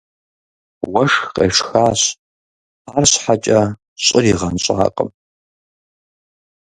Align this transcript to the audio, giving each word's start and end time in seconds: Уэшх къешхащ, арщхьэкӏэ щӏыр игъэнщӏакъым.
Уэшх 0.91 1.23
къешхащ, 1.35 2.01
арщхьэкӏэ 2.97 3.61
щӏыр 4.03 4.23
игъэнщӏакъым. 4.31 5.09